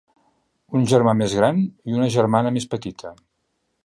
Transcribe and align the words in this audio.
Un 0.77 0.87
germà 0.93 1.11
més 1.19 1.35
gran 1.39 1.61
i 1.91 1.97
una 1.99 2.07
germana 2.15 2.55
més 2.57 2.67
petita. 2.73 3.13